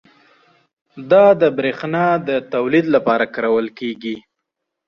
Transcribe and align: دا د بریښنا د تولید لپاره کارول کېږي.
دا 1.11 1.25
د 1.41 1.43
بریښنا 1.57 2.05
د 2.27 2.29
تولید 2.53 2.85
لپاره 2.95 3.25
کارول 3.35 3.67
کېږي. 3.79 4.15